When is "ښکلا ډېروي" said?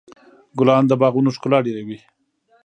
1.35-1.99